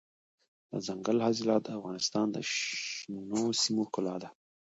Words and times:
دځنګل 0.71 1.17
حاصلات 1.25 1.61
د 1.65 1.69
افغانستان 1.79 2.27
د 2.31 2.37
شنو 2.53 3.43
سیمو 3.61 3.83
ښکلا 3.87 4.15
ده. 4.23 4.29